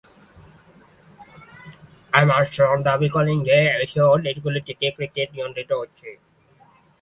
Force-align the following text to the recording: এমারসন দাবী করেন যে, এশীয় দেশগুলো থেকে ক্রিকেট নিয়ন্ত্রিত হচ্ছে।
এমারসন 2.13 2.75
দাবী 2.87 3.09
করেন 3.09 3.37
যে, 3.43 3.57
এশীয় 3.83 4.07
দেশগুলো 4.25 4.59
থেকে 4.67 4.85
ক্রিকেট 4.97 5.29
নিয়ন্ত্রিত 5.33 5.71
হচ্ছে। 5.71 6.09